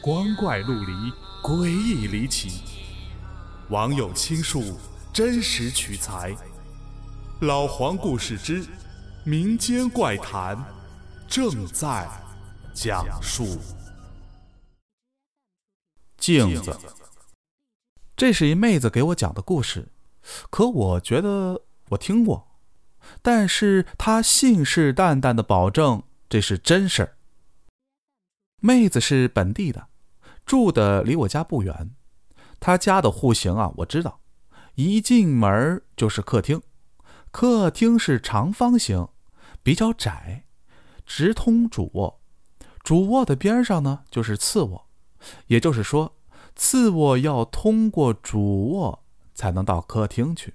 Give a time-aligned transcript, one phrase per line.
[0.00, 0.92] 光怪陆离，
[1.42, 2.62] 诡异离奇。
[3.68, 4.78] 网友倾述，
[5.12, 6.34] 真实取材。
[7.40, 8.64] 老黄故事之
[9.24, 10.56] 民间怪谈
[11.26, 12.08] 正在
[12.72, 13.58] 讲述。
[16.16, 16.76] 镜子，
[18.16, 19.88] 这是一妹子给我讲的故事，
[20.50, 22.48] 可我觉得我听过，
[23.20, 27.17] 但是她信誓旦旦的保证这是真事儿。
[28.60, 29.88] 妹子是本地的，
[30.44, 31.90] 住的离我家不远。
[32.58, 34.20] 她家的户型啊，我知道，
[34.74, 36.60] 一进门就是客厅，
[37.30, 39.08] 客厅是长方形，
[39.62, 40.44] 比较窄，
[41.06, 42.20] 直通主卧。
[42.82, 44.88] 主卧的边上呢就是次卧，
[45.46, 46.16] 也就是说，
[46.56, 50.54] 次卧要通过主卧才能到客厅去。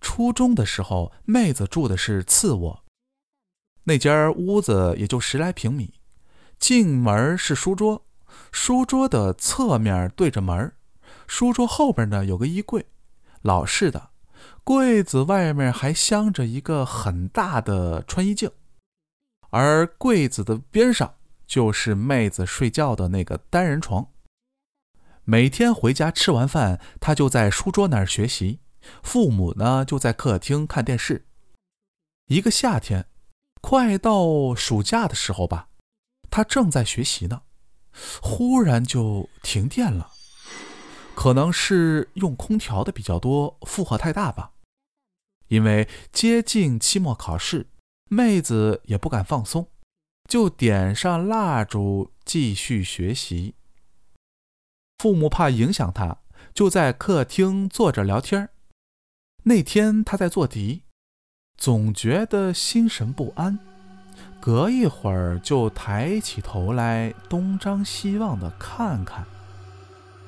[0.00, 2.84] 初中的时候，妹子住的是次卧，
[3.84, 5.95] 那间屋子也就十来平米。
[6.58, 8.06] 进门是书桌，
[8.50, 10.72] 书桌的侧面对着门，
[11.26, 12.86] 书桌后边呢有个衣柜，
[13.42, 14.10] 老式的，
[14.64, 18.50] 柜子外面还镶着一个很大的穿衣镜，
[19.50, 21.14] 而柜子的边上
[21.46, 24.08] 就是妹子睡觉的那个单人床。
[25.24, 28.60] 每天回家吃完饭，她就在书桌那儿学习，
[29.02, 31.26] 父母呢就在客厅看电视。
[32.26, 33.06] 一个夏天，
[33.60, 35.68] 快到暑假的时候吧。
[36.36, 37.40] 他正在学习呢，
[38.20, 40.12] 忽然就停电了，
[41.14, 44.52] 可能是用空调的比较多，负荷太大吧。
[45.48, 47.68] 因为接近期末考试，
[48.10, 49.70] 妹子也不敢放松，
[50.28, 53.54] 就点上蜡烛继续学习。
[54.98, 56.18] 父母怕影响他，
[56.52, 58.50] 就在客厅坐着聊天。
[59.44, 60.82] 那天他在做题，
[61.56, 63.58] 总觉得心神不安。
[64.40, 69.24] 隔一会儿就抬起头来，东张西望的看看，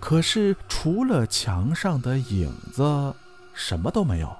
[0.00, 3.14] 可是除了墙上的影子，
[3.54, 4.36] 什么都没有。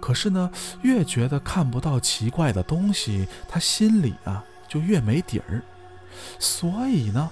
[0.00, 0.50] 可是呢，
[0.82, 5.62] 越觉得看不到奇怪的东西，他心里啊就越没底儿，
[6.38, 7.30] 所以呢，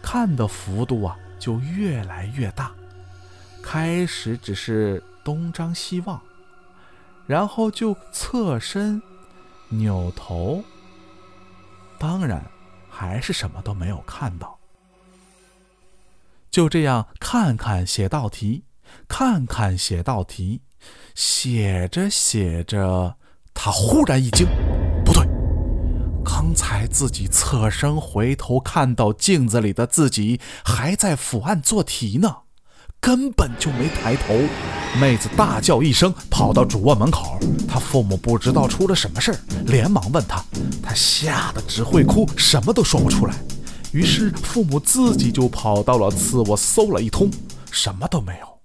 [0.00, 2.72] 看的幅度啊就越来越大。
[3.62, 6.20] 开始只是东张西望，
[7.26, 9.02] 然后就侧身。
[9.78, 10.62] 扭头，
[11.98, 12.44] 当然
[12.88, 14.58] 还是什么都没有看到。
[16.50, 18.64] 就这样看看写道题，
[19.08, 20.62] 看看写道题，
[21.14, 23.16] 写着写着，
[23.52, 24.46] 他忽然一惊，
[25.04, 25.26] 不对，
[26.24, 32.42] 刚才自己侧身回头看到镜子里的自己还在伏案做题呢。
[33.00, 34.34] 根本就没抬头，
[35.00, 37.36] 妹子大叫一声，跑到主卧门口。
[37.66, 40.44] 她父母不知道出了什么事儿，连忙问她，
[40.80, 43.34] 她吓得只会哭，什么都说不出来。
[43.92, 47.28] 于是父母自己就跑到了次卧搜了一通，
[47.72, 48.60] 什么都没有。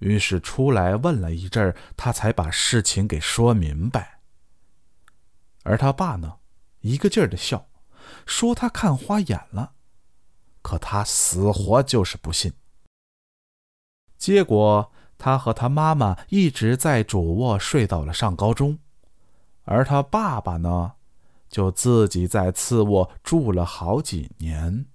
[0.00, 4.18] 于是出来问了一阵，他才把事情给说明白。
[5.62, 6.34] 而他爸呢，
[6.80, 7.68] 一个劲儿的笑，
[8.26, 9.72] 说他看花眼了，
[10.60, 12.52] 可他死活就是不信。
[14.24, 18.78] 结果，他和他妈妈一直在主卧睡到了上高中，
[19.64, 20.92] 而他爸爸呢，
[21.50, 24.86] 就自己在次卧住了好几年。